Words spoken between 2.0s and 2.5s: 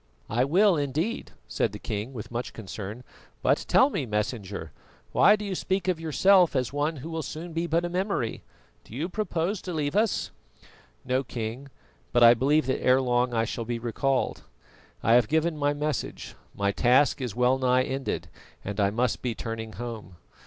with